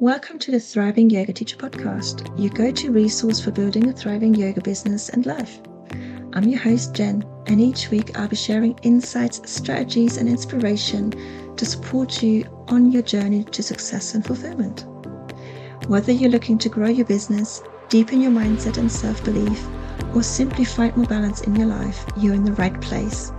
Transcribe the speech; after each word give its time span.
Welcome 0.00 0.38
to 0.38 0.50
the 0.50 0.58
Thriving 0.58 1.10
Yoga 1.10 1.34
Teacher 1.34 1.58
podcast, 1.58 2.26
your 2.40 2.48
go 2.54 2.70
to 2.70 2.90
resource 2.90 3.38
for 3.38 3.50
building 3.50 3.86
a 3.90 3.92
thriving 3.92 4.34
yoga 4.34 4.62
business 4.62 5.10
and 5.10 5.26
life. 5.26 5.60
I'm 6.32 6.44
your 6.44 6.58
host, 6.58 6.94
Jen, 6.94 7.22
and 7.48 7.60
each 7.60 7.90
week 7.90 8.18
I'll 8.18 8.26
be 8.26 8.34
sharing 8.34 8.78
insights, 8.78 9.42
strategies, 9.44 10.16
and 10.16 10.26
inspiration 10.26 11.10
to 11.54 11.66
support 11.66 12.22
you 12.22 12.46
on 12.68 12.90
your 12.90 13.02
journey 13.02 13.44
to 13.44 13.62
success 13.62 14.14
and 14.14 14.24
fulfillment. 14.24 14.86
Whether 15.86 16.12
you're 16.12 16.30
looking 16.30 16.56
to 16.56 16.70
grow 16.70 16.88
your 16.88 17.04
business, 17.04 17.62
deepen 17.90 18.22
your 18.22 18.32
mindset 18.32 18.78
and 18.78 18.90
self 18.90 19.22
belief, 19.22 19.62
or 20.14 20.22
simply 20.22 20.64
find 20.64 20.96
more 20.96 21.08
balance 21.08 21.42
in 21.42 21.54
your 21.54 21.68
life, 21.68 22.06
you're 22.16 22.32
in 22.32 22.44
the 22.44 22.52
right 22.52 22.80
place. 22.80 23.32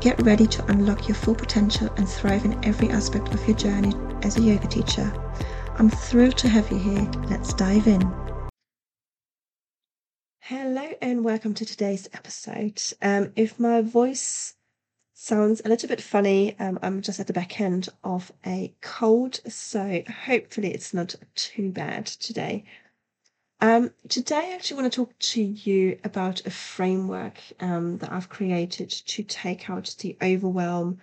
Get 0.00 0.20
ready 0.22 0.48
to 0.48 0.64
unlock 0.66 1.06
your 1.06 1.14
full 1.14 1.36
potential 1.36 1.88
and 1.96 2.08
thrive 2.08 2.44
in 2.44 2.58
every 2.64 2.88
aspect 2.88 3.32
of 3.32 3.46
your 3.46 3.56
journey 3.56 3.94
as 4.22 4.36
a 4.36 4.42
yoga 4.42 4.66
teacher. 4.66 5.12
I'm 5.76 5.88
thrilled 5.88 6.36
to 6.38 6.48
have 6.48 6.70
you 6.70 6.78
here. 6.78 7.10
Let's 7.30 7.54
dive 7.54 7.86
in. 7.86 8.02
Hello, 10.40 10.92
and 11.00 11.24
welcome 11.24 11.54
to 11.54 11.64
today's 11.64 12.10
episode. 12.12 12.82
Um, 13.00 13.32
if 13.36 13.58
my 13.58 13.80
voice 13.80 14.54
sounds 15.14 15.62
a 15.64 15.68
little 15.68 15.88
bit 15.88 16.02
funny, 16.02 16.58
um, 16.58 16.78
I'm 16.82 17.00
just 17.00 17.20
at 17.20 17.26
the 17.26 17.32
back 17.32 17.58
end 17.58 17.88
of 18.04 18.30
a 18.44 18.74
cold, 18.82 19.40
so 19.50 20.02
hopefully 20.26 20.74
it's 20.74 20.92
not 20.92 21.14
too 21.34 21.70
bad 21.70 22.04
today. 22.04 22.64
Um, 23.62 23.92
today, 24.08 24.50
I 24.50 24.54
actually 24.54 24.82
want 24.82 24.92
to 24.92 24.96
talk 24.96 25.18
to 25.18 25.42
you 25.42 25.98
about 26.04 26.44
a 26.44 26.50
framework 26.50 27.38
um, 27.60 27.96
that 27.98 28.12
I've 28.12 28.28
created 28.28 28.90
to 28.90 29.22
take 29.22 29.70
out 29.70 29.94
the 30.00 30.18
overwhelm 30.22 30.98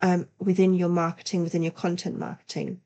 um, 0.00 0.28
within 0.38 0.72
your 0.72 0.88
marketing, 0.88 1.42
within 1.42 1.62
your 1.62 1.72
content 1.72 2.18
marketing. 2.18 2.80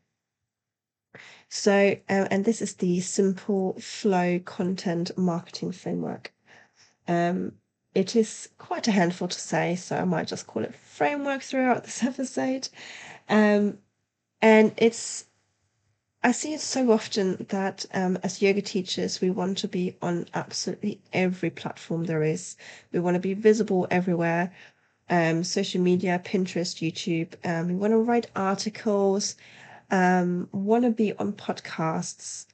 So, 1.49 1.97
uh, 2.09 2.27
and 2.31 2.45
this 2.45 2.61
is 2.61 2.75
the 2.75 3.01
simple 3.01 3.75
flow 3.81 4.39
content 4.41 5.17
marketing 5.17 5.73
framework. 5.73 6.33
Um, 7.07 7.53
it 7.95 8.17
is 8.17 8.49
quite 8.59 8.89
a 8.89 8.93
handful 8.93 9.29
to 9.29 9.41
say, 9.41 9.77
so 9.77 9.97
I 9.97 10.05
might 10.05 10.29
just 10.29 10.47
call 10.47 10.65
it 10.65 10.75
framework 10.75 11.43
throughout 11.43 11.85
this 11.85 12.03
episode. 12.03 12.69
Um, 13.29 13.79
and 14.43 14.73
it's 14.77 15.27
I 16.23 16.33
see 16.33 16.55
it 16.55 16.61
so 16.61 16.91
often 16.91 17.47
that 17.51 17.87
um, 17.95 18.19
as 18.25 18.43
yoga 18.43 18.61
teachers, 18.61 19.21
we 19.21 19.31
want 19.31 19.59
to 19.59 19.69
be 19.69 19.97
on 20.03 20.27
absolutely 20.35 21.01
every 21.13 21.51
platform 21.51 22.05
there 22.05 22.23
is. 22.23 22.57
We 22.91 22.99
want 22.99 23.15
to 23.15 23.21
be 23.21 23.35
visible 23.35 23.87
everywhere 23.91 24.53
um, 25.09 25.45
social 25.45 25.81
media, 25.81 26.21
Pinterest, 26.25 26.83
YouTube. 26.83 27.35
Um, 27.45 27.69
we 27.69 27.75
want 27.75 27.93
to 27.93 27.99
write 27.99 28.31
articles, 28.35 29.37
um, 29.91 30.49
want 30.53 30.85
to 30.85 30.91
be 30.91 31.13
on 31.15 31.33
podcasts, 31.33 32.47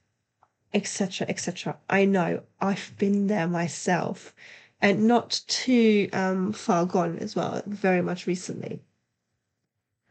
etc., 0.75 1.27
etc. 1.29 1.77
I 1.89 2.05
know 2.05 2.43
I've 2.61 2.95
been 2.99 3.27
there 3.27 3.49
myself 3.49 4.35
and 4.81 5.07
not 5.07 5.43
too 5.47 6.09
um, 6.13 6.53
far 6.53 6.87
gone 6.87 7.19
as 7.19 7.37
well, 7.37 7.63
very 7.67 8.03
much 8.03 8.27
recently. 8.27 8.83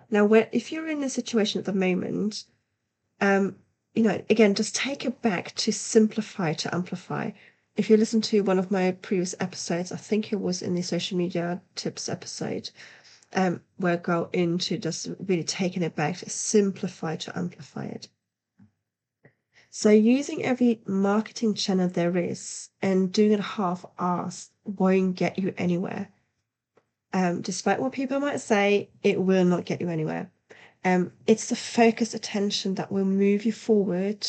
Now, 0.09 0.25
where, 0.25 0.49
if 0.51 0.71
you're 0.71 0.87
in 0.87 1.03
a 1.03 1.09
situation 1.09 1.59
at 1.59 1.65
the 1.65 1.73
moment 1.73 2.45
um, 3.21 3.55
you 3.93 4.03
know, 4.03 4.21
again, 4.29 4.55
just 4.55 4.75
take 4.75 5.05
it 5.05 5.21
back 5.21 5.53
to 5.55 5.71
simplify 5.71 6.53
to 6.53 6.73
amplify. 6.73 7.31
If 7.75 7.89
you 7.89 7.97
listen 7.97 8.21
to 8.21 8.41
one 8.41 8.59
of 8.59 8.71
my 8.71 8.91
previous 8.91 9.35
episodes, 9.39 9.91
I 9.91 9.97
think 9.97 10.33
it 10.33 10.41
was 10.41 10.61
in 10.61 10.75
the 10.75 10.81
social 10.81 11.17
media 11.17 11.61
tips 11.75 12.09
episode, 12.09 12.69
um, 13.33 13.61
I 13.83 13.95
go 13.95 14.29
into 14.33 14.77
just 14.77 15.09
really 15.19 15.43
taking 15.43 15.83
it 15.83 15.95
back 15.95 16.17
to 16.17 16.29
simplify 16.29 17.15
to 17.17 17.37
amplify 17.37 17.85
it. 17.85 18.07
So 19.69 19.89
using 19.89 20.43
every 20.43 20.81
marketing 20.85 21.53
channel 21.53 21.87
there 21.87 22.17
is 22.17 22.69
and 22.81 23.11
doing 23.11 23.31
it 23.31 23.39
half-assed 23.39 24.49
won't 24.65 25.15
get 25.15 25.39
you 25.39 25.53
anywhere. 25.57 26.09
Um, 27.13 27.41
despite 27.41 27.79
what 27.79 27.93
people 27.93 28.19
might 28.19 28.41
say, 28.41 28.89
it 29.01 29.21
will 29.21 29.45
not 29.45 29.65
get 29.65 29.79
you 29.79 29.89
anywhere. 29.89 30.29
Um, 30.83 31.13
it's 31.25 31.47
the 31.47 31.55
focused 31.55 32.13
attention 32.13 32.75
that 32.75 32.91
will 32.91 33.05
move 33.05 33.45
you 33.45 33.53
forward 33.53 34.27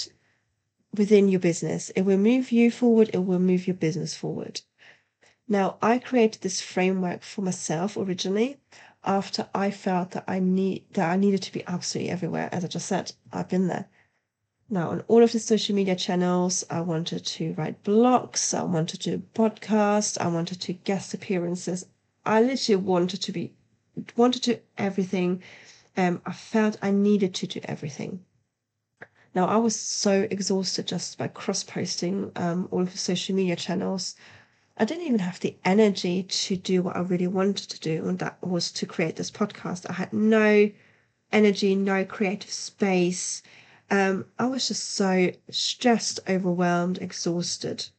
within 0.97 1.29
your 1.29 1.41
business. 1.41 1.91
It 1.91 2.03
will 2.03 2.19
move 2.19 2.53
you 2.53 2.71
forward, 2.71 3.11
it 3.13 3.25
will 3.25 3.39
move 3.39 3.67
your 3.67 3.77
business 3.77 4.15
forward. 4.15 4.61
Now, 5.49 5.77
I 5.83 5.99
created 5.99 6.43
this 6.43 6.61
framework 6.61 7.23
for 7.23 7.43
myself 7.43 7.97
originally 7.97 8.59
after 9.05 9.49
I 9.55 9.71
felt 9.71 10.13
that 10.13 10.25
I 10.29 10.39
need 10.39 10.85
that 10.93 11.11
I 11.11 11.17
needed 11.17 11.43
to 11.43 11.53
be 11.53 11.65
absolutely 11.67 12.11
everywhere. 12.11 12.49
As 12.53 12.65
I 12.65 12.69
just 12.69 12.87
said, 12.87 13.13
I've 13.33 13.49
been 13.49 13.69
there. 13.69 13.89
Now, 14.71 14.91
on 14.91 15.01
all 15.09 15.23
of 15.23 15.33
the 15.33 15.39
social 15.39 15.75
media 15.75 15.97
channels, 15.97 16.65
I 16.71 16.81
wanted 16.81 17.27
to 17.27 17.53
write 17.55 17.83
blogs, 17.85 18.55
I 18.59 18.63
wanted 18.63 19.01
to 19.03 19.19
do 19.19 19.23
podcasts, 19.35 20.19
I 20.19 20.29
wanted 20.29 20.61
to 20.63 20.73
guest 20.73 21.13
appearances. 21.13 21.87
I 22.25 22.41
literally 22.41 22.83
wanted 22.83 23.21
to 23.23 23.33
be 23.33 23.53
wanted 24.17 24.43
to 24.45 24.61
everything 24.79 25.43
um, 25.97 26.23
I 26.25 26.33
felt 26.33 26.79
I 26.81 26.91
needed 26.91 27.35
to 27.35 27.47
do 27.47 27.61
everything. 27.65 28.25
Now, 29.35 29.47
I 29.47 29.57
was 29.57 29.75
so 29.75 30.27
exhausted 30.31 30.87
just 30.87 31.19
by 31.19 31.29
cross 31.29 31.63
posting 31.65 32.33
um, 32.37 32.69
all 32.71 32.83
of 32.83 32.93
the 32.93 32.99
social 32.99 33.35
media 33.35 33.57
channels. 33.57 34.15
I 34.83 34.85
didn't 34.85 35.07
even 35.07 35.21
have 35.21 35.39
the 35.39 35.57
energy 35.65 36.25
to 36.25 36.57
do 36.57 36.83
what 36.83 36.97
I 36.97 37.03
really 37.03 37.29
wanted 37.29 37.71
to 37.71 37.79
do, 37.79 38.09
and 38.09 38.19
that 38.19 38.43
was 38.43 38.73
to 38.73 38.85
create 38.85 39.15
this 39.15 39.31
podcast. 39.31 39.89
I 39.89 39.93
had 39.93 40.13
no 40.13 40.73
energy, 41.31 41.77
no 41.77 42.05
creative 42.05 42.51
space. 42.51 43.45
Um, 43.93 44.25
I 44.41 44.47
was 44.47 44.67
just 44.67 44.91
so 44.91 45.31
stressed, 45.53 46.19
overwhelmed, 46.29 46.99
exhausted. 46.99 47.91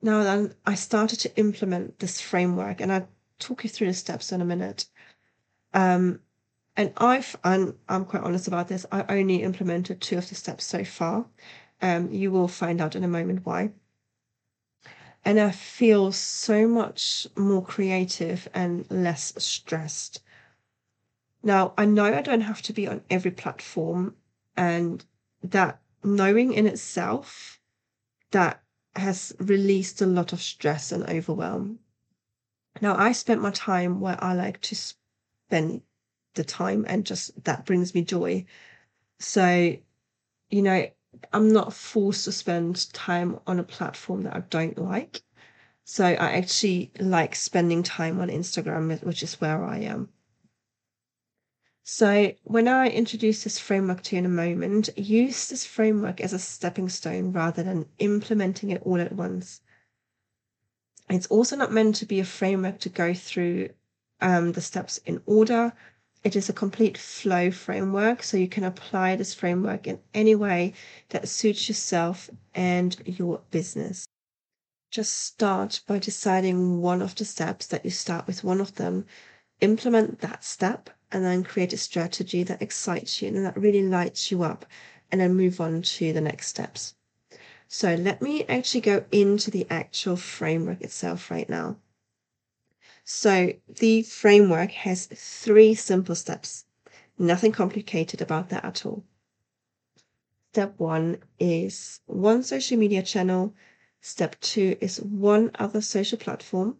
Now, 0.00 0.22
then 0.22 0.54
I 0.66 0.76
started 0.76 1.18
to 1.18 1.36
implement 1.36 1.98
this 1.98 2.20
framework, 2.20 2.80
and 2.80 2.92
I'll 2.92 3.08
talk 3.40 3.64
you 3.64 3.70
through 3.70 3.88
the 3.88 3.94
steps 3.94 4.30
in 4.30 4.40
a 4.40 4.44
minute. 4.44 4.86
Um, 5.72 6.20
and 6.76 6.92
I've, 6.96 7.34
and 7.42 7.74
I'm 7.88 8.04
quite 8.04 8.22
honest 8.22 8.46
about 8.46 8.68
this, 8.68 8.86
I 8.92 9.04
only 9.08 9.42
implemented 9.42 10.00
two 10.00 10.16
of 10.16 10.28
the 10.28 10.36
steps 10.36 10.64
so 10.64 10.84
far. 10.84 11.26
Um, 11.82 12.12
you 12.12 12.30
will 12.30 12.46
find 12.46 12.80
out 12.80 12.94
in 12.94 13.02
a 13.02 13.08
moment 13.08 13.44
why. 13.44 13.72
And 15.24 15.40
I 15.40 15.50
feel 15.50 16.12
so 16.12 16.68
much 16.68 17.26
more 17.36 17.64
creative 17.64 18.48
and 18.52 18.86
less 18.90 19.32
stressed. 19.42 20.22
Now, 21.42 21.72
I 21.78 21.86
know 21.86 22.04
I 22.04 22.22
don't 22.22 22.42
have 22.42 22.62
to 22.62 22.72
be 22.72 22.86
on 22.86 23.02
every 23.10 23.30
platform, 23.30 24.16
and 24.56 25.04
that 25.42 25.80
knowing 26.02 26.52
in 26.52 26.66
itself 26.66 27.60
that 28.30 28.62
has 28.96 29.34
released 29.38 30.00
a 30.02 30.06
lot 30.06 30.32
of 30.32 30.42
stress 30.42 30.92
and 30.92 31.04
overwhelm. 31.08 31.78
Now, 32.80 32.96
I 32.96 33.12
spent 33.12 33.40
my 33.40 33.50
time 33.50 34.00
where 34.00 34.22
I 34.22 34.34
like 34.34 34.60
to 34.62 34.74
spend 34.74 35.82
the 36.34 36.44
time 36.44 36.84
and 36.88 37.06
just 37.06 37.44
that 37.44 37.64
brings 37.64 37.94
me 37.94 38.02
joy. 38.02 38.44
So, 39.18 39.76
you 40.50 40.62
know, 40.62 40.88
I'm 41.32 41.52
not 41.52 41.72
forced 41.72 42.24
to 42.24 42.32
spend 42.32 42.92
time 42.92 43.40
on 43.46 43.58
a 43.58 43.64
platform 43.64 44.22
that 44.22 44.36
I 44.36 44.40
don't 44.40 44.78
like. 44.78 45.22
So 45.84 46.04
I 46.04 46.32
actually 46.32 46.92
like 46.98 47.34
spending 47.34 47.82
time 47.82 48.20
on 48.20 48.28
Instagram, 48.28 49.02
which 49.02 49.22
is 49.22 49.40
where 49.40 49.64
I 49.64 49.78
am. 49.78 50.08
So 51.82 52.32
when 52.44 52.66
I 52.66 52.88
introduce 52.88 53.44
this 53.44 53.58
framework 53.58 54.02
to 54.04 54.16
you 54.16 54.20
in 54.20 54.24
a 54.24 54.30
moment, 54.30 54.88
use 54.96 55.48
this 55.48 55.66
framework 55.66 56.20
as 56.22 56.32
a 56.32 56.38
stepping 56.38 56.88
stone 56.88 57.32
rather 57.32 57.62
than 57.62 57.90
implementing 57.98 58.70
it 58.70 58.80
all 58.84 58.98
at 58.98 59.12
once. 59.12 59.60
It's 61.10 61.26
also 61.26 61.56
not 61.56 61.72
meant 61.72 61.96
to 61.96 62.06
be 62.06 62.20
a 62.20 62.24
framework 62.24 62.80
to 62.80 62.88
go 62.88 63.12
through 63.12 63.68
um, 64.22 64.52
the 64.52 64.62
steps 64.62 64.98
in 65.04 65.20
order 65.26 65.74
it 66.24 66.34
is 66.34 66.48
a 66.48 66.54
complete 66.54 66.96
flow 66.96 67.50
framework, 67.50 68.22
so 68.22 68.38
you 68.38 68.48
can 68.48 68.64
apply 68.64 69.14
this 69.14 69.34
framework 69.34 69.86
in 69.86 70.00
any 70.14 70.34
way 70.34 70.72
that 71.10 71.28
suits 71.28 71.68
yourself 71.68 72.30
and 72.54 72.96
your 73.04 73.42
business. 73.50 74.06
Just 74.90 75.18
start 75.18 75.82
by 75.86 75.98
deciding 75.98 76.80
one 76.80 77.02
of 77.02 77.14
the 77.14 77.26
steps 77.26 77.66
that 77.66 77.84
you 77.84 77.90
start 77.90 78.26
with 78.26 78.42
one 78.42 78.60
of 78.60 78.76
them, 78.76 79.04
implement 79.60 80.20
that 80.20 80.42
step, 80.44 80.88
and 81.12 81.24
then 81.24 81.44
create 81.44 81.72
a 81.74 81.76
strategy 81.76 82.42
that 82.42 82.62
excites 82.62 83.20
you 83.20 83.28
and 83.28 83.44
that 83.44 83.56
really 83.56 83.82
lights 83.82 84.30
you 84.30 84.42
up, 84.42 84.64
and 85.12 85.20
then 85.20 85.34
move 85.34 85.60
on 85.60 85.82
to 85.82 86.12
the 86.12 86.20
next 86.22 86.48
steps. 86.48 86.94
So 87.68 87.94
let 87.96 88.22
me 88.22 88.44
actually 88.44 88.80
go 88.80 89.04
into 89.12 89.50
the 89.50 89.66
actual 89.68 90.16
framework 90.16 90.80
itself 90.80 91.30
right 91.30 91.48
now. 91.48 91.76
So 93.04 93.52
the 93.68 94.02
framework 94.02 94.72
has 94.72 95.06
three 95.06 95.74
simple 95.74 96.14
steps. 96.14 96.64
Nothing 97.18 97.52
complicated 97.52 98.20
about 98.20 98.48
that 98.48 98.64
at 98.64 98.86
all. 98.86 99.04
Step 100.52 100.78
one 100.78 101.18
is 101.38 102.00
one 102.06 102.42
social 102.42 102.78
media 102.78 103.02
channel. 103.02 103.54
Step 104.00 104.40
two 104.40 104.76
is 104.80 105.00
one 105.00 105.50
other 105.56 105.80
social 105.80 106.18
platform. 106.18 106.78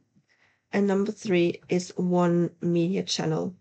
And 0.73 0.87
number 0.87 1.12
three 1.12 1.61
is 1.69 1.93
one 1.97 2.50
media 2.61 3.03
channel. 3.03 3.55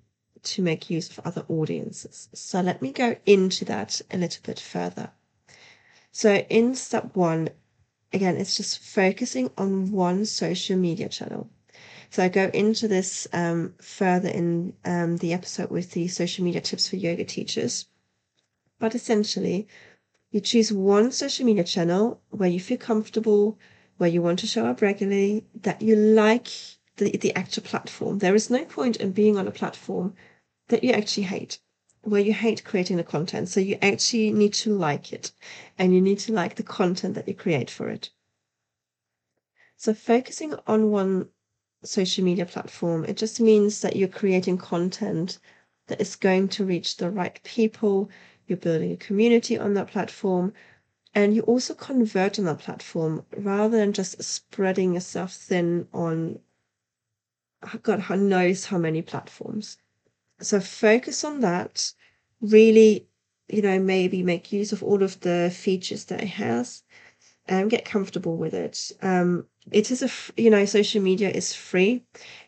to 0.43 0.61
make 0.61 0.89
use 0.89 1.09
of 1.09 1.25
other 1.25 1.45
audiences. 1.47 2.27
So 2.33 2.61
let 2.61 2.81
me 2.81 2.91
go 2.91 3.15
into 3.25 3.65
that 3.65 4.01
a 4.11 4.17
little 4.17 4.41
bit 4.43 4.59
further. 4.59 5.11
So 6.11 6.35
in 6.49 6.75
step 6.75 7.15
one, 7.15 7.49
again, 8.11 8.37
it's 8.37 8.57
just 8.57 8.79
focusing 8.79 9.51
on 9.57 9.91
one 9.91 10.25
social 10.25 10.77
media 10.77 11.09
channel. 11.09 11.49
So 12.13 12.23
I 12.23 12.29
go 12.29 12.51
into 12.53 12.87
this 12.87 13.27
um, 13.33 13.73
further 13.81 14.29
in 14.29 14.73
um, 14.85 15.17
the 15.17 15.33
episode 15.33 15.71
with 15.71 15.93
the 15.93 16.07
social 16.07 16.45
media 16.45 16.61
tips 16.61 16.87
for 16.87 16.95
yoga 16.95 17.25
teachers. 17.25 17.87
But 18.77 18.93
essentially, 18.93 19.67
you 20.29 20.39
choose 20.39 20.71
one 20.71 21.11
social 21.11 21.43
media 21.43 21.63
channel 21.63 22.21
where 22.29 22.49
you 22.49 22.59
feel 22.59 22.77
comfortable, 22.77 23.57
where 23.97 24.11
you 24.11 24.21
want 24.21 24.37
to 24.39 24.45
show 24.45 24.67
up 24.67 24.79
regularly, 24.79 25.47
that 25.63 25.81
you 25.81 25.95
like 25.95 26.49
the, 26.97 27.17
the 27.17 27.35
actual 27.35 27.63
platform. 27.63 28.19
There 28.19 28.35
is 28.35 28.51
no 28.51 28.63
point 28.63 28.97
in 28.97 29.11
being 29.11 29.35
on 29.35 29.47
a 29.47 29.51
platform 29.51 30.13
that 30.67 30.83
you 30.83 30.91
actually 30.91 31.23
hate, 31.23 31.57
where 32.03 32.21
you 32.21 32.33
hate 32.33 32.63
creating 32.63 32.97
the 32.97 33.03
content. 33.03 33.49
So 33.49 33.59
you 33.59 33.79
actually 33.81 34.31
need 34.31 34.53
to 34.53 34.69
like 34.71 35.13
it 35.13 35.31
and 35.79 35.95
you 35.95 35.99
need 35.99 36.19
to 36.19 36.31
like 36.31 36.57
the 36.57 36.61
content 36.61 37.15
that 37.15 37.27
you 37.27 37.33
create 37.33 37.71
for 37.71 37.89
it. 37.89 38.11
So 39.77 39.95
focusing 39.95 40.53
on 40.67 40.91
one 40.91 41.29
social 41.83 42.23
media 42.23 42.45
platform, 42.45 43.05
it 43.05 43.17
just 43.17 43.39
means 43.39 43.81
that 43.81 43.95
you're 43.95 44.07
creating 44.07 44.57
content 44.57 45.39
that 45.87 46.01
is 46.01 46.15
going 46.15 46.47
to 46.49 46.65
reach 46.65 46.97
the 46.97 47.09
right 47.09 47.41
people. 47.43 48.09
You're 48.47 48.57
building 48.57 48.91
a 48.91 48.97
community 48.97 49.57
on 49.57 49.73
that 49.75 49.87
platform. 49.87 50.53
And 51.13 51.35
you 51.35 51.41
also 51.43 51.73
convert 51.75 52.39
on 52.39 52.45
that 52.45 52.59
platform 52.59 53.25
rather 53.37 53.77
than 53.77 53.93
just 53.93 54.21
spreading 54.23 54.93
yourself 54.95 55.33
thin 55.33 55.87
on 55.93 56.39
God 57.81 58.09
knows 58.19 58.65
how 58.65 58.77
many 58.77 59.01
platforms. 59.01 59.77
So 60.41 60.59
focus 60.59 61.23
on 61.23 61.39
that. 61.41 61.93
Really, 62.41 63.07
you 63.47 63.61
know, 63.61 63.79
maybe 63.79 64.21
make 64.21 64.51
use 64.51 64.73
of 64.73 64.83
all 64.83 65.01
of 65.01 65.19
the 65.21 65.53
features 65.55 66.05
that 66.05 66.21
it 66.21 66.27
has 66.27 66.83
and 67.47 67.69
get 67.69 67.85
comfortable 67.85 68.37
with 68.37 68.53
it. 68.53 68.91
Um, 69.01 69.45
it 69.71 69.91
is 69.91 70.01
a, 70.01 70.41
you 70.41 70.49
know, 70.49 70.65
social 70.65 71.01
media 71.01 71.29
is 71.29 71.53
free. 71.53 72.03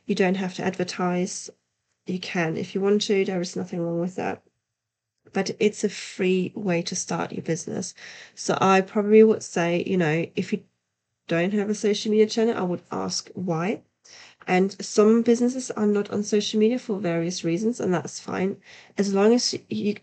You 0.05 0.15
don't 0.15 0.35
have 0.35 0.53
to 0.55 0.63
advertise. 0.63 1.49
You 2.05 2.19
can 2.19 2.57
if 2.57 2.75
you 2.75 2.81
want 2.81 3.01
to. 3.03 3.25
There 3.25 3.41
is 3.41 3.55
nothing 3.55 3.81
wrong 3.81 3.99
with 3.99 4.15
that. 4.15 4.43
But 5.33 5.51
it's 5.59 5.83
a 5.83 5.89
free 5.89 6.53
way 6.55 6.81
to 6.83 6.95
start 6.95 7.33
your 7.33 7.41
business. 7.41 7.93
So 8.35 8.57
I 8.61 8.81
probably 8.81 9.23
would 9.23 9.43
say, 9.43 9.83
you 9.85 9.97
know, 9.97 10.25
if 10.35 10.53
you 10.53 10.63
don't 11.27 11.53
have 11.53 11.69
a 11.69 11.75
social 11.75 12.11
media 12.11 12.27
channel, 12.27 12.57
I 12.57 12.61
would 12.61 12.83
ask 12.91 13.29
why. 13.33 13.81
And 14.47 14.75
some 14.83 15.23
businesses 15.23 15.71
are 15.71 15.87
not 15.87 16.11
on 16.11 16.23
social 16.23 16.59
media 16.59 16.77
for 16.77 16.99
various 16.99 17.43
reasons, 17.43 17.79
and 17.79 17.91
that's 17.93 18.19
fine. 18.19 18.57
As 18.97 19.13
long 19.13 19.33
as 19.33 19.57
you 19.67 19.95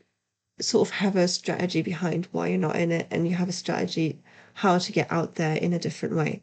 sort 0.60 0.88
of 0.88 0.94
have 0.94 1.16
a 1.16 1.28
strategy 1.28 1.82
behind 1.82 2.28
why 2.32 2.48
you're 2.48 2.58
not 2.58 2.76
in 2.76 2.92
it 2.92 3.06
and 3.10 3.26
you 3.26 3.34
have 3.36 3.48
a 3.48 3.52
strategy 3.52 4.20
how 4.54 4.78
to 4.78 4.92
get 4.92 5.10
out 5.10 5.36
there 5.36 5.56
in 5.56 5.72
a 5.72 5.78
different 5.78 6.14
way. 6.14 6.42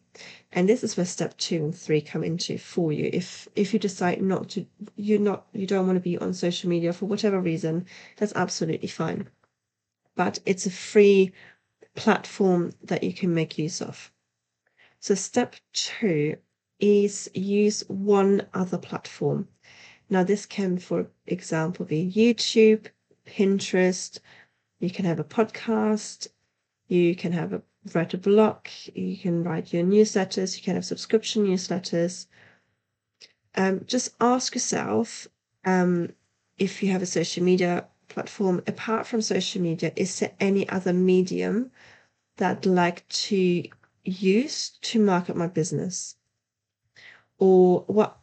And 0.51 0.67
this 0.67 0.83
is 0.83 0.97
where 0.97 1.05
step 1.05 1.37
two 1.37 1.57
and 1.57 1.75
three 1.75 2.01
come 2.01 2.23
into 2.23 2.57
for 2.57 2.91
you. 2.91 3.09
If 3.13 3.47
if 3.55 3.73
you 3.73 3.79
decide 3.79 4.21
not 4.21 4.49
to 4.49 4.65
you're 4.95 5.19
not 5.19 5.45
you 5.53 5.67
don't 5.67 5.85
want 5.85 5.97
to 5.97 6.01
be 6.01 6.17
on 6.17 6.33
social 6.33 6.69
media 6.69 6.93
for 6.93 7.05
whatever 7.05 7.39
reason, 7.39 7.85
that's 8.17 8.33
absolutely 8.35 8.87
fine. 8.89 9.29
But 10.15 10.39
it's 10.45 10.65
a 10.65 10.71
free 10.71 11.31
platform 11.95 12.71
that 12.83 13.03
you 13.03 13.13
can 13.13 13.33
make 13.33 13.57
use 13.57 13.81
of. 13.81 14.11
So 14.99 15.15
step 15.15 15.55
two 15.73 16.37
is 16.79 17.29
use 17.33 17.83
one 17.87 18.47
other 18.53 18.77
platform. 18.77 19.47
Now, 20.09 20.23
this 20.23 20.45
can, 20.45 20.79
for 20.79 21.07
example, 21.27 21.85
be 21.85 22.11
YouTube, 22.11 22.87
Pinterest. 23.25 24.19
You 24.79 24.89
can 24.89 25.05
have 25.05 25.19
a 25.19 25.23
podcast. 25.23 26.27
You 26.87 27.15
can 27.15 27.31
have 27.31 27.53
a 27.53 27.61
write 27.95 28.13
a 28.13 28.17
blog. 28.17 28.67
You 28.93 29.17
can 29.17 29.43
write 29.43 29.73
your 29.73 29.83
newsletters. 29.83 30.57
You 30.57 30.63
can 30.63 30.75
have 30.75 30.85
subscription 30.85 31.45
newsletters. 31.45 32.27
Um, 33.55 33.83
just 33.85 34.15
ask 34.21 34.53
yourself 34.55 35.27
um, 35.65 36.13
if 36.57 36.81
you 36.83 36.91
have 36.91 37.01
a 37.01 37.07
social 37.07 37.43
media 37.43 37.85
platform 38.07 38.61
apart 38.67 39.07
from 39.07 39.21
social 39.21 39.61
media, 39.61 39.91
is 39.95 40.19
there 40.19 40.31
any 40.39 40.67
other 40.69 40.93
medium 40.93 41.71
that 42.37 42.57
I'd 42.57 42.65
like 42.65 43.07
to 43.07 43.63
use 44.03 44.77
to 44.81 44.99
market 44.99 45.35
my 45.35 45.47
business? 45.47 46.15
or 47.39 47.81
what 47.87 48.19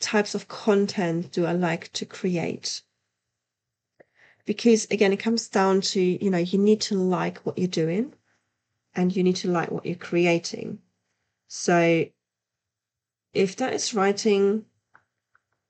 types 0.00 0.34
of 0.34 0.48
content 0.48 1.32
do 1.32 1.46
I 1.46 1.52
like 1.52 1.92
to 1.94 2.04
create? 2.04 2.82
Because 4.44 4.86
again, 4.90 5.12
it 5.12 5.18
comes 5.18 5.48
down 5.48 5.80
to, 5.82 6.00
you 6.00 6.30
know, 6.30 6.38
you 6.38 6.58
need 6.58 6.80
to 6.82 6.96
like 6.96 7.38
what 7.38 7.58
you're 7.58 7.68
doing 7.68 8.12
and 8.96 9.14
you 9.14 9.22
need 9.22 9.36
to 9.36 9.50
like 9.50 9.70
what 9.70 9.86
you're 9.86 9.94
creating. 9.94 10.78
So 11.46 12.06
if 13.32 13.54
that 13.56 13.74
is 13.74 13.94
writing 13.94 14.64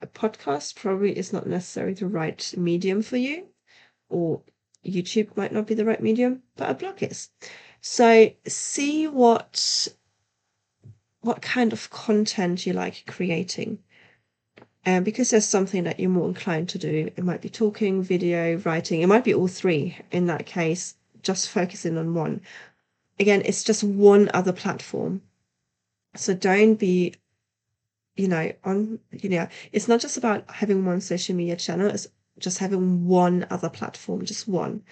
a 0.00 0.06
podcast, 0.06 0.76
probably 0.76 1.18
is 1.18 1.32
not 1.32 1.46
necessarily 1.46 1.94
the 1.94 2.06
right 2.06 2.54
medium 2.56 3.02
for 3.02 3.16
you, 3.16 3.48
or 4.08 4.42
YouTube 4.84 5.36
might 5.36 5.52
not 5.52 5.66
be 5.66 5.74
the 5.74 5.84
right 5.84 6.00
medium, 6.00 6.42
but 6.56 6.70
a 6.70 6.74
blog 6.74 7.02
is. 7.02 7.30
So 7.80 8.30
see 8.46 9.08
what 9.08 9.88
what 11.20 11.42
kind 11.42 11.72
of 11.72 11.90
content 11.90 12.66
you 12.66 12.72
like 12.72 13.04
creating. 13.08 13.80
And 14.84 15.04
because 15.04 15.30
there's 15.30 15.48
something 15.48 15.82
that 15.82 15.98
you're 15.98 16.08
more 16.08 16.28
inclined 16.28 16.68
to 16.68 16.78
do, 16.78 17.10
it 17.16 17.24
might 17.24 17.42
be 17.42 17.48
talking, 17.48 18.04
video, 18.04 18.58
writing, 18.58 19.02
it 19.02 19.08
might 19.08 19.24
be 19.24 19.34
all 19.34 19.48
three 19.48 19.98
in 20.12 20.26
that 20.26 20.46
case, 20.46 20.94
just 21.22 21.50
focusing 21.50 21.98
on 21.98 22.14
one. 22.14 22.40
Again, 23.18 23.42
it's 23.44 23.64
just 23.64 23.82
one 23.82 24.30
other 24.34 24.52
platform. 24.52 25.22
So 26.14 26.34
don't 26.34 26.76
be, 26.76 27.14
you 28.16 28.28
know, 28.28 28.52
on, 28.64 28.98
you 29.10 29.28
know, 29.28 29.48
it's 29.72 29.88
not 29.88 30.00
just 30.00 30.16
about 30.16 30.50
having 30.50 30.84
one 30.84 31.00
social 31.00 31.34
media 31.34 31.56
channel, 31.56 31.88
it's 31.88 32.08
just 32.38 32.58
having 32.58 33.06
one 33.06 33.46
other 33.50 33.70
platform, 33.70 34.24
just 34.24 34.46
one. 34.48 34.82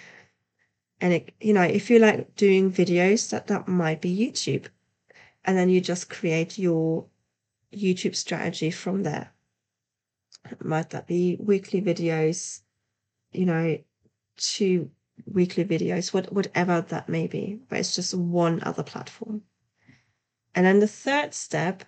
And 1.00 1.12
it, 1.12 1.34
you 1.40 1.52
know, 1.52 1.62
if 1.62 1.90
you 1.90 1.98
like 1.98 2.34
doing 2.36 2.72
videos, 2.72 3.30
that 3.30 3.46
that 3.48 3.68
might 3.68 4.00
be 4.00 4.16
YouTube 4.16 4.66
and 5.44 5.56
then 5.56 5.68
you 5.68 5.80
just 5.80 6.08
create 6.08 6.58
your 6.58 7.06
YouTube 7.72 8.16
strategy 8.16 8.70
from 8.70 9.02
there. 9.02 9.32
Might 10.60 10.90
that 10.90 11.06
be 11.06 11.36
weekly 11.38 11.80
videos, 11.82 12.60
you 13.32 13.46
know, 13.46 13.78
two 14.36 14.90
weekly 15.26 15.64
videos, 15.64 16.12
what, 16.12 16.32
whatever 16.32 16.81
that 16.81 17.08
may 17.08 17.26
be, 17.26 17.61
but 17.69 17.78
it's 17.78 17.94
just 17.94 18.15
one 18.15 18.62
other 18.62 18.82
platform. 18.82 19.43
And 20.55 20.67
then 20.67 20.81
the 20.81 20.88
third 20.88 21.34
step 21.34 21.84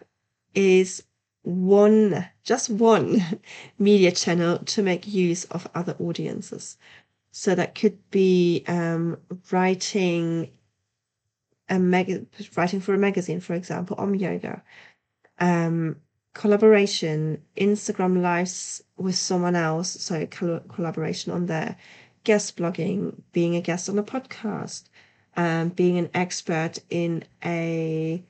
is 0.55 1.03
one, 1.43 2.27
just 2.43 2.71
one 2.71 3.41
media 3.79 4.11
channel 4.11 4.59
to 4.59 4.83
make 4.83 5.07
use 5.07 5.45
of 5.45 5.69
other 5.75 5.97
audiences. 6.00 6.77
So 7.31 7.55
that 7.55 7.75
could 7.75 7.99
be 8.11 8.65
um, 8.67 9.19
writing 9.50 10.50
a 11.69 11.79
mag- 11.79 12.27
writing 12.57 12.81
for 12.81 12.95
a 12.95 12.99
magazine, 12.99 13.41
for 13.41 13.55
example, 13.55 13.97
on 13.99 14.19
yoga, 14.19 14.62
um, 15.39 15.97
collaboration, 16.33 17.43
Instagram 17.57 18.23
lives 18.23 18.83
with 18.97 19.17
someone 19.17 19.57
else, 19.57 19.91
so 19.91 20.27
col- 20.27 20.61
collaboration 20.61 21.33
on 21.33 21.47
there, 21.47 21.77
guest 22.30 22.56
blogging, 22.56 23.23
being 23.33 23.56
a 23.56 23.61
guest 23.61 23.88
on 23.88 23.99
a 23.99 24.02
podcast, 24.02 24.85
um, 25.37 25.71
being 25.71 25.97
an 25.99 26.11
expert 26.12 26.78
in 26.90 27.25
a 27.45 28.23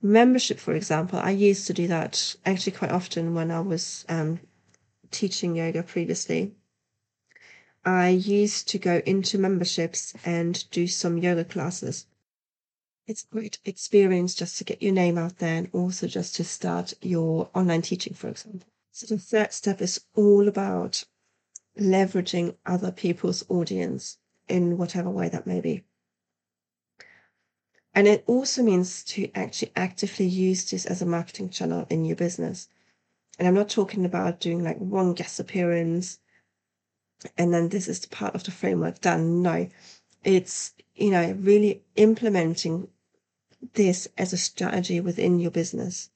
membership, 0.00 0.58
for 0.58 0.74
example. 0.74 1.18
I 1.18 1.30
used 1.30 1.66
to 1.66 1.72
do 1.72 1.88
that 1.88 2.36
actually 2.46 2.76
quite 2.80 2.92
often 2.92 3.34
when 3.34 3.50
I 3.50 3.60
was 3.60 4.04
um, 4.08 4.40
teaching 5.10 5.56
yoga 5.56 5.82
previously. 5.82 6.52
I 7.84 8.08
used 8.10 8.68
to 8.68 8.78
go 8.78 9.02
into 9.06 9.38
memberships 9.38 10.14
and 10.24 10.52
do 10.70 10.86
some 10.86 11.18
yoga 11.18 11.44
classes 11.44 12.06
it's 13.08 13.24
a 13.24 13.34
great 13.34 13.58
experience 13.64 14.34
just 14.34 14.58
to 14.58 14.64
get 14.64 14.82
your 14.82 14.92
name 14.92 15.16
out 15.16 15.38
there 15.38 15.56
and 15.56 15.70
also 15.72 16.06
just 16.06 16.36
to 16.36 16.44
start 16.44 16.92
your 17.00 17.48
online 17.54 17.80
teaching, 17.80 18.12
for 18.12 18.28
example. 18.28 18.68
So 18.92 19.06
the 19.06 19.18
third 19.18 19.52
step 19.52 19.80
is 19.80 20.04
all 20.14 20.46
about 20.46 21.04
leveraging 21.78 22.56
other 22.66 22.92
people's 22.92 23.44
audience 23.48 24.18
in 24.48 24.78
whatever 24.78 25.10
way 25.10 25.28
that 25.28 25.46
may 25.46 25.60
be. 25.60 25.84
And 27.94 28.06
it 28.06 28.24
also 28.26 28.62
means 28.62 29.02
to 29.04 29.30
actually 29.34 29.72
actively 29.74 30.26
use 30.26 30.70
this 30.70 30.86
as 30.86 31.02
a 31.02 31.06
marketing 31.06 31.50
channel 31.50 31.86
in 31.90 32.04
your 32.04 32.16
business. 32.16 32.68
And 33.38 33.48
I'm 33.48 33.54
not 33.54 33.68
talking 33.68 34.04
about 34.04 34.40
doing 34.40 34.62
like 34.62 34.78
one 34.78 35.14
guest 35.14 35.40
appearance 35.40 36.18
and 37.36 37.52
then 37.52 37.68
this 37.68 37.88
is 37.88 38.00
the 38.00 38.08
part 38.08 38.34
of 38.34 38.44
the 38.44 38.50
framework 38.50 39.00
done. 39.00 39.42
No, 39.42 39.68
it's, 40.24 40.72
you 40.94 41.10
know, 41.10 41.32
really 41.40 41.82
implementing 41.96 42.88
this 43.74 44.06
as 44.16 44.32
a 44.32 44.36
strategy 44.36 45.00
within 45.00 45.40
your 45.40 45.50
business. 45.50 46.10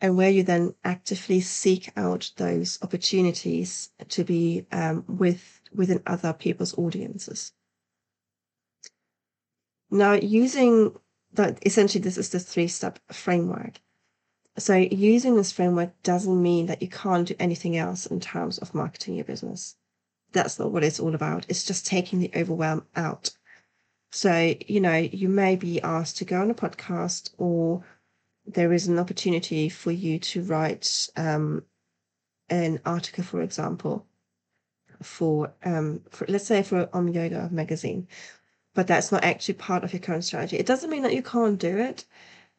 And 0.00 0.16
where 0.16 0.30
you 0.30 0.42
then 0.42 0.74
actively 0.84 1.40
seek 1.40 1.90
out 1.96 2.30
those 2.36 2.78
opportunities 2.82 3.90
to 4.08 4.24
be 4.24 4.66
um, 4.70 5.04
with 5.08 5.60
within 5.74 6.02
other 6.06 6.32
people's 6.32 6.76
audiences. 6.78 7.52
Now, 9.90 10.12
using 10.12 10.94
that, 11.32 11.58
essentially, 11.64 12.02
this 12.02 12.18
is 12.18 12.30
the 12.30 12.40
three 12.40 12.68
step 12.68 12.98
framework. 13.10 13.80
So, 14.58 14.74
using 14.74 15.36
this 15.36 15.52
framework 15.52 15.90
doesn't 16.02 16.42
mean 16.42 16.66
that 16.66 16.82
you 16.82 16.88
can't 16.88 17.28
do 17.28 17.34
anything 17.38 17.76
else 17.76 18.06
in 18.06 18.20
terms 18.20 18.58
of 18.58 18.74
marketing 18.74 19.14
your 19.14 19.24
business. 19.24 19.76
That's 20.32 20.58
not 20.58 20.72
what 20.72 20.84
it's 20.84 21.00
all 21.00 21.14
about. 21.14 21.46
It's 21.48 21.64
just 21.64 21.86
taking 21.86 22.18
the 22.18 22.30
overwhelm 22.36 22.86
out. 22.96 23.30
So, 24.10 24.54
you 24.66 24.80
know, 24.80 24.96
you 24.96 25.28
may 25.28 25.56
be 25.56 25.80
asked 25.82 26.18
to 26.18 26.24
go 26.24 26.40
on 26.40 26.50
a 26.50 26.54
podcast 26.54 27.30
or 27.38 27.84
there 28.48 28.72
is 28.72 28.88
an 28.88 28.98
opportunity 28.98 29.68
for 29.68 29.90
you 29.90 30.18
to 30.18 30.42
write 30.42 31.08
um, 31.16 31.62
an 32.48 32.80
article, 32.84 33.22
for 33.22 33.42
example, 33.42 34.06
for, 35.02 35.52
um, 35.64 36.02
for 36.10 36.26
let's 36.28 36.46
say 36.46 36.62
for 36.62 36.88
Om 36.92 37.08
Yoga 37.08 37.48
magazine, 37.52 38.08
but 38.74 38.86
that's 38.86 39.12
not 39.12 39.24
actually 39.24 39.54
part 39.54 39.84
of 39.84 39.92
your 39.92 40.00
current 40.00 40.24
strategy. 40.24 40.56
It 40.56 40.66
doesn't 40.66 40.90
mean 40.90 41.02
that 41.02 41.14
you 41.14 41.22
can't 41.22 41.58
do 41.58 41.76
it 41.78 42.04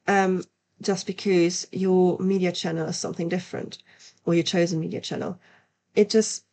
um, 0.07 0.43
just 0.81 1.07
because 1.07 1.67
your 1.71 2.19
media 2.19 2.51
channel 2.51 2.87
is 2.87 2.97
something 2.97 3.29
different 3.29 3.79
or 4.25 4.35
your 4.35 4.43
chosen 4.43 4.79
media 4.79 5.01
channel. 5.01 5.39
It 5.95 6.09
just 6.09 6.45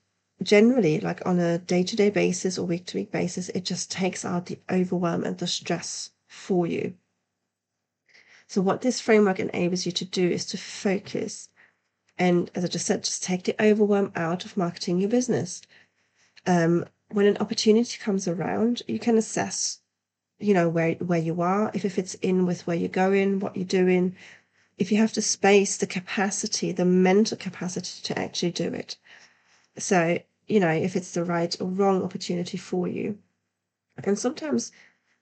generally, 0.43 1.01
like 1.01 1.25
on 1.27 1.39
a 1.39 1.59
day 1.59 1.83
to 1.83 1.97
day 1.97 2.11
basis 2.11 2.59
or 2.59 2.67
week 2.67 2.87
to 2.87 2.99
week 2.99 3.11
basis, 3.11 3.49
it 3.51 3.65
just 3.65 3.91
takes 3.91 4.25
out 4.25 4.47
the 4.47 4.59
overwhelm 4.71 5.25
and 5.25 5.39
the 5.39 5.47
stress 5.47 6.11
for 6.27 6.67
you. 6.67 6.95
So, 8.49 8.63
what 8.63 8.81
this 8.81 9.01
framework 9.01 9.41
enables 9.41 9.87
you 9.87 9.93
to 9.93 10.05
do 10.05 10.31
is 10.31 10.47
to 10.47 10.59
focus. 10.59 11.49
And 12.19 12.51
as 12.55 12.65
I 12.65 12.69
just 12.69 12.87
said, 12.87 13.05
just 13.05 13.23
take 13.23 13.45
the 13.45 13.61
overwhelm 13.63 14.13
out 14.15 14.45
of 14.45 14.57
marketing 14.57 15.01
your 15.01 15.11
business. 15.11 15.63
Um, 16.47 16.87
when 17.09 17.27
an 17.27 17.37
opportunity 17.39 17.99
comes 17.99 18.27
around, 18.27 18.83
you 18.87 18.99
can 18.99 19.19
assess, 19.19 19.81
you 20.39 20.55
know, 20.55 20.69
where 20.69 20.93
where 20.95 21.19
you 21.19 21.43
are, 21.43 21.71
if 21.75 21.85
it 21.85 21.91
fits 21.91 22.15
in 22.15 22.47
with 22.47 22.67
where 22.67 22.77
you're 22.77 22.89
going, 22.89 23.41
what 23.41 23.57
you're 23.57 23.65
doing, 23.65 24.17
if 24.79 24.93
you 24.93 24.99
have 24.99 25.15
the 25.15 25.23
space, 25.23 25.77
the 25.77 25.87
capacity, 25.87 26.73
the 26.73 26.85
mental 26.85 27.37
capacity 27.37 28.03
to 28.03 28.19
actually 28.19 28.53
do 28.53 28.73
it. 28.73 28.97
So, 29.79 30.19
you 30.47 30.61
know, 30.61 30.71
if 30.71 30.97
it's 30.97 31.13
the 31.13 31.25
right 31.25 31.55
or 31.61 31.67
wrong 31.67 32.03
opportunity 32.03 32.59
for 32.59 32.87
you. 32.87 33.19
And 34.05 34.19
sometimes 34.19 34.73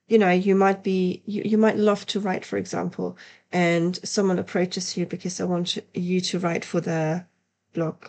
you 0.09 0.19
know 0.19 0.31
you 0.31 0.55
might 0.55 0.83
be 0.83 1.23
you, 1.27 1.43
you 1.45 1.59
might 1.59 1.77
love 1.77 2.07
to 2.07 2.21
write 2.21 2.45
for 2.45 2.57
example 2.57 3.17
and 3.53 3.99
someone 4.07 4.39
approaches 4.39 4.97
you 4.97 5.07
because 5.07 5.39
they 5.39 5.45
want 5.45 5.79
you 5.95 6.21
to 6.21 6.39
write 6.39 6.65
for 6.65 6.81
their 6.81 7.27
blog 7.73 8.07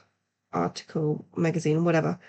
article 0.53 1.25
magazine 1.35 1.83
whatever 1.83 2.19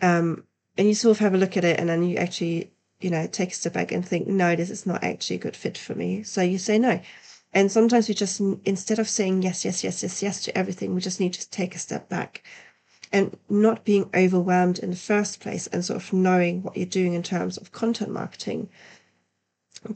um 0.00 0.44
and 0.78 0.86
you 0.86 0.94
sort 0.94 1.16
of 1.16 1.18
have 1.18 1.34
a 1.34 1.38
look 1.38 1.56
at 1.56 1.64
it 1.64 1.78
and 1.78 1.88
then 1.88 2.02
you 2.02 2.16
actually 2.16 2.70
you 3.00 3.10
know 3.10 3.26
take 3.26 3.50
a 3.50 3.54
step 3.54 3.72
back 3.72 3.92
and 3.92 4.06
think 4.06 4.26
no 4.26 4.56
this 4.56 4.70
is 4.70 4.86
not 4.86 5.02
actually 5.04 5.36
a 5.36 5.40
good 5.40 5.56
fit 5.56 5.76
for 5.76 5.94
me. 5.94 6.22
So 6.22 6.42
you 6.42 6.58
say 6.58 6.78
no. 6.78 7.00
And 7.52 7.72
sometimes 7.72 8.08
we 8.08 8.14
just 8.14 8.40
instead 8.64 8.98
of 8.98 9.08
saying 9.08 9.42
yes 9.42 9.64
yes 9.64 9.82
yes 9.82 10.02
yes 10.02 10.22
yes 10.22 10.44
to 10.44 10.56
everything 10.56 10.94
we 10.94 11.00
just 11.00 11.20
need 11.20 11.34
to 11.34 11.50
take 11.50 11.74
a 11.74 11.78
step 11.78 12.08
back 12.08 12.44
and 13.12 13.36
not 13.48 13.84
being 13.84 14.10
overwhelmed 14.14 14.78
in 14.78 14.90
the 14.90 14.96
first 14.96 15.40
place 15.40 15.66
and 15.68 15.84
sort 15.84 16.02
of 16.02 16.12
knowing 16.12 16.62
what 16.62 16.76
you're 16.76 16.86
doing 16.86 17.14
in 17.14 17.22
terms 17.22 17.56
of 17.56 17.72
content 17.72 18.10
marketing 18.10 18.68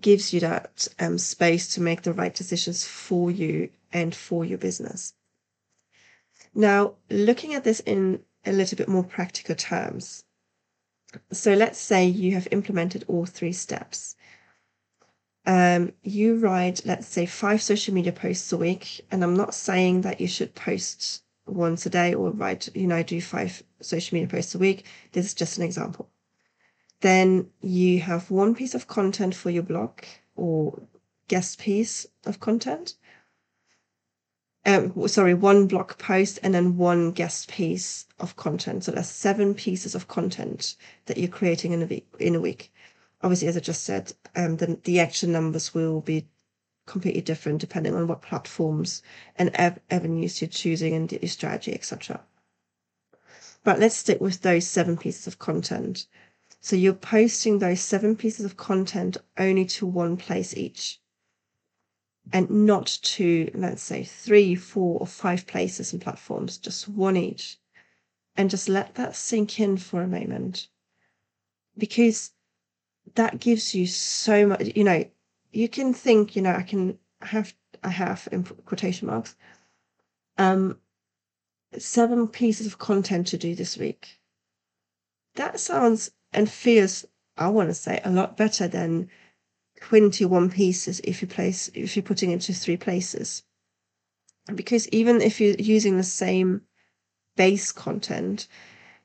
gives 0.00 0.33
you 0.33 0.40
that 0.40 0.88
um, 0.99 1.19
space 1.19 1.75
to 1.75 1.81
make 1.81 2.02
the 2.02 2.12
right 2.12 2.35
decisions 2.35 2.85
for 2.85 3.31
you 3.31 3.69
and 3.92 4.14
for 4.14 4.45
your 4.45 4.59
business. 4.59 5.14
Now, 6.54 6.95
looking 7.11 7.54
at 7.54 7.64
this 7.64 7.81
in 7.81 8.23
a 8.45 8.52
little 8.52 8.76
bit 8.76 8.88
more 8.88 9.04
practical 9.04 9.54
terms. 9.54 10.25
So, 11.31 11.54
let's 11.54 11.78
say 11.78 12.07
you 12.07 12.33
have 12.33 12.49
implemented 12.50 13.04
all 13.07 13.26
three 13.26 13.52
steps. 13.52 14.16
Um, 15.45 15.92
you 16.02 16.37
write, 16.37 16.83
let's 16.87 17.09
say, 17.09 17.26
five 17.26 17.61
social 17.61 17.92
media 17.92 18.12
posts 18.12 18.52
a 18.52 18.57
week, 18.57 19.04
and 19.11 19.23
I'm 19.23 19.37
not 19.37 19.54
saying 19.54 20.02
that 20.02 20.21
you 20.21 20.28
should 20.28 20.54
post 20.54 21.23
once 21.46 21.87
a 21.87 21.90
day 21.90 22.14
or 22.14 22.30
write, 22.30 22.68
you 22.75 22.87
know, 22.87 23.02
do 23.02 23.20
five 23.20 23.62
social 23.80 24.14
media 24.14 24.28
posts 24.28 24.54
a 24.54 24.58
week. 24.58 24.87
This 25.12 25.26
is 25.26 25.34
just 25.34 25.58
an 25.58 25.64
example. 25.64 26.08
Then 27.00 27.50
you 27.61 28.00
have 28.00 28.30
one 28.30 28.54
piece 28.54 28.75
of 28.75 28.87
content 28.87 29.34
for 29.34 29.50
your 29.50 29.64
blog 29.64 30.02
or 30.37 30.82
guest 31.28 31.58
piece 31.58 32.06
of 32.25 32.40
content. 32.40 32.94
Um, 34.64 35.08
sorry, 35.08 35.34
one 35.34 35.66
blog 35.66 35.99
post 35.99 36.38
and 36.44 36.54
then 36.54 36.76
one 36.76 37.11
guest 37.11 37.50
piece 37.50 38.06
of 38.20 38.37
content. 38.37 38.84
So 38.84 38.92
that's 38.92 39.08
seven 39.08 39.54
pieces 39.54 39.96
of 39.96 40.06
content 40.06 40.76
that 41.06 41.18
you're 41.18 41.28
creating 41.28 41.72
in 41.72 41.82
a 41.82 41.87
week. 41.87 42.06
In 42.20 42.37
a 42.37 42.40
week, 42.40 42.72
obviously, 43.22 43.49
as 43.49 43.56
I 43.56 43.61
just 43.61 43.82
said, 43.82 44.12
um, 44.37 44.58
the 44.58 44.78
the 44.84 45.00
action 45.00 45.32
numbers 45.32 45.75
will 45.75 46.00
be 46.00 46.28
completely 46.87 47.21
different 47.21 47.61
depending 47.61 47.95
on 47.95 48.07
what 48.07 48.23
platforms 48.23 49.03
and 49.37 49.55
av- 49.59 49.79
avenues 49.91 50.41
you're 50.41 50.49
choosing 50.49 50.95
and 50.95 51.12
your 51.12 51.29
strategy, 51.29 51.73
etc. 51.73 52.21
But 53.65 53.79
let's 53.79 53.97
stick 53.97 54.21
with 54.21 54.43
those 54.43 54.67
seven 54.67 54.97
pieces 54.97 55.27
of 55.27 55.39
content. 55.39 56.07
So 56.61 56.77
you're 56.77 56.95
posting 56.95 57.59
those 57.59 57.81
seven 57.81 58.17
pieces 58.17 58.45
of 58.45 58.57
content 58.57 59.17
only 59.39 59.65
to 59.67 59.87
one 59.87 60.17
place 60.17 60.57
each 60.57 61.01
and 62.33 62.49
not 62.51 62.87
to, 63.03 63.51
let's 63.55 63.83
say, 63.83 64.05
three, 64.05 64.55
four, 64.55 65.01
or 65.01 65.07
five 65.07 65.47
places 65.47 65.93
and 65.93 66.01
platforms, 66.01 66.59
just 66.59 66.89
one 66.89 67.17
each. 67.17 67.59
And 68.37 68.49
just 68.49 68.69
let 68.69 68.95
that 68.95 69.15
sink 69.15 69.61
in 69.61 69.77
for 69.77 70.03
a 70.03 70.09
moment 70.09 70.69
because 71.77 72.33
that 73.15 73.41
gives 73.41 73.75
you 73.75 73.87
so 73.87 74.47
much, 74.47 74.73
you 74.75 74.85
know, 74.85 75.05
you 75.52 75.68
can 75.68 75.92
think, 75.92 76.35
you 76.35 76.42
know, 76.42 76.54
I 76.54 76.62
can 76.62 76.99
have, 77.21 77.54
I 77.85 77.90
have 77.90 78.28
in 78.32 78.44
quotation 78.44 79.06
marks, 79.06 79.37
um, 80.38 80.78
seven 81.78 82.26
pieces 82.26 82.66
of 82.66 82.78
content 82.78 83.26
to 83.28 83.38
do 83.38 83.54
this 83.54 83.76
week. 83.76 84.21
That 85.35 85.61
sounds 85.61 86.11
and 86.32 86.50
feels, 86.50 87.04
I 87.37 87.49
want 87.49 87.68
to 87.68 87.75
say, 87.75 88.00
a 88.04 88.11
lot 88.11 88.37
better 88.37 88.66
than 88.66 89.09
21 89.80 90.50
pieces 90.50 91.00
if 91.04 91.21
you 91.21 91.28
place, 91.28 91.71
if 91.75 91.97
you're 91.97 92.02
putting 92.02 92.30
into 92.30 92.52
three 92.54 92.76
places. 92.76 93.42
Because 94.54 94.88
even 94.88 95.21
if 95.21 95.40
you're 95.40 95.54
using 95.56 95.97
the 95.97 96.02
same 96.02 96.62
base 97.37 97.73
content, 97.73 98.49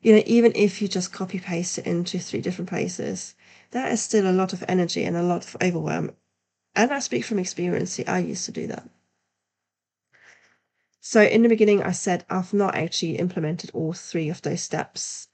you 0.02 0.16
know, 0.16 0.24
even 0.26 0.54
if 0.56 0.82
you 0.82 0.88
just 0.88 1.12
copy 1.12 1.40
paste 1.40 1.78
it 1.78 1.86
into 1.86 2.20
three 2.20 2.42
different 2.42 2.70
places, 2.70 3.36
that 3.72 3.92
is 3.92 4.02
still 4.02 4.30
a 4.30 4.32
lot 4.32 4.54
of 4.54 4.64
energy 4.68 5.04
and 5.04 5.18
a 5.18 5.24
lot 5.24 5.46
of 5.46 5.58
overwhelm 5.62 6.12
and 6.78 6.94
I 6.94 7.00
speak 7.00 7.26
from 7.26 7.40
experience, 7.40 8.00
I 8.08 8.20
used 8.20 8.46
to 8.46 8.52
do 8.52 8.68
that. 8.68 8.88
So 11.02 11.22
in 11.22 11.42
the 11.42 11.50
beginning, 11.50 11.82
I 11.82 11.92
said 11.92 12.26
I've 12.30 12.54
not 12.54 12.76
actually 12.76 13.18
implemented 13.18 13.72
all 13.74 13.94
three 13.94 14.30
of 14.30 14.42
those 14.44 14.62
steps. 14.62 15.28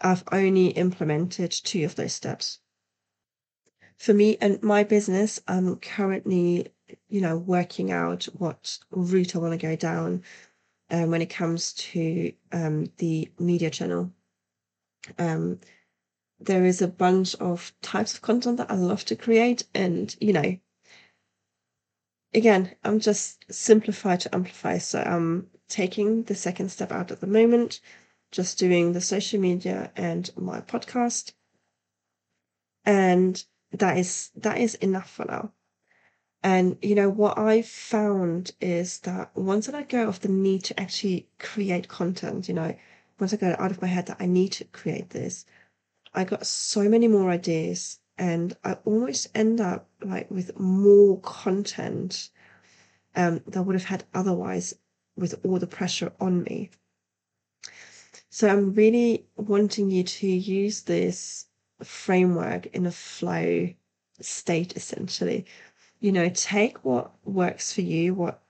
I've 0.00 0.22
only 0.30 0.68
implemented 0.68 1.50
two 1.50 1.84
of 1.84 1.96
those 1.96 2.12
steps. 2.12 2.60
For 3.96 4.14
me 4.14 4.36
and 4.40 4.62
my 4.62 4.84
business, 4.84 5.40
I'm 5.48 5.76
currently, 5.76 6.68
you 7.08 7.20
know, 7.20 7.38
working 7.38 7.90
out 7.90 8.24
what 8.34 8.78
route 8.90 9.34
I 9.34 9.38
want 9.38 9.52
to 9.58 9.66
go 9.66 9.76
down 9.76 10.22
um, 10.90 11.10
when 11.10 11.22
it 11.22 11.30
comes 11.30 11.72
to 11.72 12.32
um, 12.52 12.86
the 12.98 13.30
media 13.38 13.70
channel. 13.70 14.12
Um, 15.18 15.58
there 16.38 16.64
is 16.64 16.82
a 16.82 16.88
bunch 16.88 17.34
of 17.36 17.72
types 17.82 18.14
of 18.14 18.22
content 18.22 18.58
that 18.58 18.70
I 18.70 18.74
love 18.74 19.04
to 19.06 19.16
create, 19.16 19.64
and 19.74 20.14
you 20.20 20.32
know, 20.32 20.58
again, 22.34 22.74
I'm 22.82 23.00
just 23.00 23.44
simplify 23.50 24.16
to 24.16 24.34
amplify. 24.34 24.78
So 24.78 25.00
I'm 25.00 25.48
taking 25.68 26.24
the 26.24 26.34
second 26.34 26.70
step 26.70 26.92
out 26.92 27.10
at 27.10 27.20
the 27.20 27.26
moment, 27.26 27.80
just 28.30 28.58
doing 28.58 28.92
the 28.92 29.00
social 29.00 29.40
media 29.40 29.92
and 29.96 30.30
my 30.36 30.60
podcast. 30.60 31.32
And 32.84 33.42
that 33.72 33.96
is 33.96 34.30
that 34.36 34.58
is 34.58 34.74
enough 34.76 35.10
for 35.10 35.24
now. 35.24 35.52
And 36.42 36.76
you 36.82 36.94
know 36.94 37.08
what 37.08 37.38
I 37.38 37.62
found 37.62 38.52
is 38.60 38.98
that 39.00 39.34
once 39.34 39.68
I 39.68 39.72
let 39.72 39.88
go 39.88 40.06
of 40.06 40.20
the 40.20 40.28
need 40.28 40.64
to 40.64 40.78
actually 40.78 41.28
create 41.38 41.88
content, 41.88 42.48
you 42.48 42.54
know, 42.54 42.76
once 43.18 43.32
I 43.32 43.36
got 43.36 43.58
out 43.58 43.70
of 43.70 43.80
my 43.80 43.88
head 43.88 44.06
that 44.06 44.18
I 44.20 44.26
need 44.26 44.52
to 44.52 44.64
create 44.64 45.10
this, 45.10 45.46
I 46.12 46.24
got 46.24 46.46
so 46.46 46.88
many 46.88 47.08
more 47.08 47.30
ideas 47.30 47.98
and 48.16 48.56
I 48.64 48.74
almost 48.84 49.28
end 49.34 49.60
up 49.60 49.88
like 50.02 50.30
with 50.30 50.58
more 50.58 51.18
content 51.20 52.30
um, 53.16 53.40
that 53.46 53.56
I 53.56 53.60
would 53.60 53.74
have 53.74 53.84
had 53.84 54.04
otherwise 54.14 54.74
with 55.16 55.34
all 55.44 55.58
the 55.58 55.66
pressure 55.66 56.12
on 56.20 56.42
me. 56.42 56.70
So 58.30 58.48
I'm 58.48 58.74
really 58.74 59.26
wanting 59.36 59.90
you 59.90 60.02
to 60.02 60.26
use 60.26 60.82
this 60.82 61.46
framework 61.82 62.66
in 62.66 62.86
a 62.86 62.90
flow 62.90 63.68
state 64.20 64.76
essentially. 64.76 65.46
You 66.00 66.12
know, 66.12 66.28
take 66.28 66.84
what 66.84 67.12
works 67.24 67.72
for 67.72 67.82
you, 67.82 68.14
what 68.14 68.42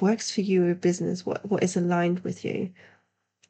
works 0.00 0.30
for 0.30 0.42
you, 0.42 0.74
business, 0.74 1.24
what 1.24 1.48
what 1.48 1.62
is 1.62 1.76
aligned 1.76 2.20
with 2.20 2.44
you, 2.44 2.70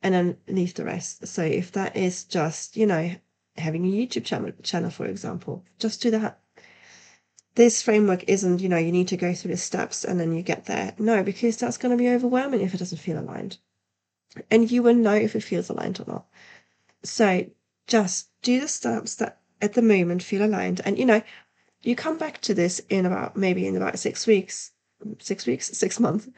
and 0.02 0.14
then 0.14 0.36
leave 0.48 0.75
the 0.75 0.84
rest. 0.84 1.26
So 1.26 1.42
if 1.42 1.72
that 1.72 1.96
is 1.96 2.25
just, 2.25 2.76
you 2.76 2.86
know, 2.86 3.14
having 3.58 3.84
a 3.84 3.90
YouTube 3.90 4.25
channel, 4.25 4.52
channel 4.62 4.90
for 4.90 5.06
example, 5.06 5.64
just 5.78 6.02
do 6.02 6.10
that. 6.10 6.40
This 7.54 7.80
framework 7.80 8.25
isn't, 8.28 8.60
you 8.60 8.68
know, 8.68 8.76
you 8.76 8.92
need 8.92 9.08
to 9.08 9.16
go 9.16 9.32
through 9.32 9.52
the 9.52 9.56
steps 9.56 10.04
and 10.04 10.20
then 10.20 10.34
you 10.34 10.42
get 10.42 10.66
there. 10.66 10.94
No, 10.98 11.22
because 11.22 11.56
that's 11.56 11.78
going 11.78 11.96
to 11.96 12.02
be 12.02 12.10
overwhelming 12.10 12.60
if 12.60 12.75
it 12.75 12.78
doesn't 12.78 12.98
feel 12.98 13.18
aligned. 13.18 13.56
And 14.50 14.70
you 14.70 14.82
will 14.82 14.94
know 14.94 15.14
if 15.14 15.34
it 15.34 15.42
feels 15.42 15.70
aligned 15.70 15.98
or 16.00 16.04
not. 16.06 16.26
So 17.02 17.46
just 17.86 18.28
do 18.42 18.60
the 18.60 18.68
steps 18.68 19.14
that 19.16 19.40
at 19.62 19.72
the 19.72 19.82
moment 19.82 20.22
feel 20.22 20.44
aligned. 20.44 20.82
And, 20.84 20.98
you 20.98 21.06
know, 21.06 21.22
you 21.82 21.96
come 21.96 22.18
back 22.18 22.40
to 22.42 22.52
this 22.52 22.80
in 22.90 23.06
about 23.06 23.36
maybe 23.36 23.66
in 23.66 23.76
about 23.76 23.98
six 23.98 24.26
weeks, 24.26 24.72
six 25.18 25.46
weeks, 25.46 25.68
six 25.68 25.98
months, 25.98 26.28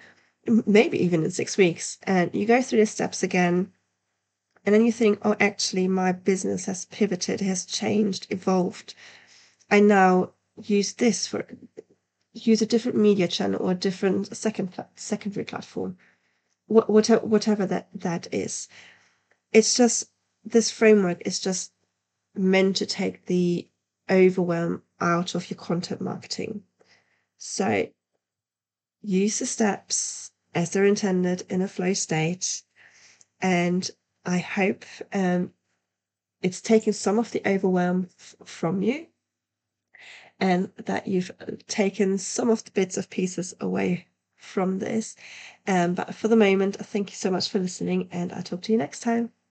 maybe 0.46 1.02
even 1.02 1.24
in 1.24 1.30
six 1.30 1.56
weeks. 1.56 1.98
And 2.04 2.32
you 2.34 2.46
go 2.46 2.62
through 2.62 2.80
the 2.80 2.86
steps 2.86 3.22
again. 3.24 3.72
And 4.68 4.74
then 4.74 4.84
you 4.84 4.92
think, 4.92 5.20
oh, 5.22 5.34
actually, 5.40 5.88
my 5.88 6.12
business 6.12 6.66
has 6.66 6.84
pivoted, 6.84 7.40
has 7.40 7.64
changed, 7.64 8.26
evolved. 8.28 8.94
I 9.70 9.80
now 9.80 10.32
use 10.62 10.92
this 10.92 11.26
for 11.26 11.46
use 12.34 12.60
a 12.60 12.66
different 12.66 12.98
media 12.98 13.28
channel 13.28 13.62
or 13.62 13.72
a 13.72 13.74
different 13.74 14.36
second 14.36 14.74
secondary 14.94 15.46
platform, 15.46 15.96
whatever 16.66 17.24
whatever 17.26 17.64
that 17.64 17.88
that 17.94 18.28
is. 18.30 18.68
It's 19.54 19.74
just 19.74 20.10
this 20.44 20.70
framework 20.70 21.22
is 21.26 21.40
just 21.40 21.72
meant 22.34 22.76
to 22.76 22.84
take 22.84 23.24
the 23.24 23.66
overwhelm 24.10 24.82
out 25.00 25.34
of 25.34 25.48
your 25.48 25.56
content 25.56 26.02
marketing. 26.02 26.62
So 27.38 27.88
use 29.00 29.38
the 29.38 29.46
steps 29.46 30.30
as 30.54 30.68
they're 30.68 30.84
intended 30.84 31.44
in 31.48 31.62
a 31.62 31.68
flow 31.68 31.94
state. 31.94 32.64
And 33.40 33.90
I 34.28 34.38
hope 34.38 34.84
um, 35.12 35.52
it's 36.42 36.60
taken 36.60 36.92
some 36.92 37.18
of 37.18 37.30
the 37.32 37.42
overwhelm 37.48 38.10
f- 38.18 38.36
from 38.44 38.82
you 38.82 39.06
and 40.38 40.70
that 40.76 41.08
you've 41.08 41.30
taken 41.66 42.18
some 42.18 42.50
of 42.50 42.62
the 42.64 42.70
bits 42.72 42.98
of 42.98 43.08
pieces 43.08 43.54
away 43.58 44.06
from 44.36 44.80
this. 44.80 45.16
Um, 45.66 45.94
but 45.94 46.14
for 46.14 46.28
the 46.28 46.36
moment, 46.36 46.76
thank 46.76 47.10
you 47.10 47.16
so 47.16 47.30
much 47.30 47.48
for 47.48 47.58
listening, 47.58 48.08
and 48.12 48.32
I'll 48.32 48.42
talk 48.42 48.62
to 48.62 48.72
you 48.72 48.78
next 48.78 49.00
time. 49.00 49.32